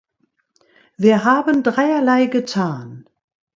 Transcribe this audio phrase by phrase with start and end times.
[0.97, 3.07] Wir haben dreierlei getan.